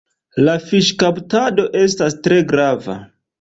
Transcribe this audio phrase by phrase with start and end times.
[0.45, 2.99] La fiŝkaptado estas tre grava.